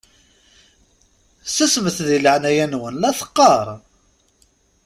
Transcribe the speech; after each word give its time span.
Susmet 1.55 1.97
deg 2.07 2.21
leɛnaya-nwen 2.23 2.95
la 3.01 3.11
teqqaṛ! 3.19 3.67